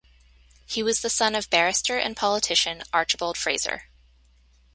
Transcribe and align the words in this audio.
He 0.65 0.81
was 0.81 1.01
the 1.01 1.11
son 1.11 1.35
of 1.35 1.51
barrister 1.51 1.95
and 1.99 2.17
politician 2.17 2.81
Archibald 2.91 3.37
Fraser. 3.37 3.83